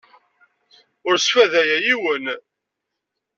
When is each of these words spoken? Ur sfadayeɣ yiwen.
Ur 1.07 1.15
sfadayeɣ 1.19 1.79
yiwen. 1.85 2.25